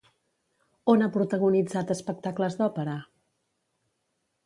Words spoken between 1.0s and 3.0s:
ha protagonitzat espectacles d'òpera?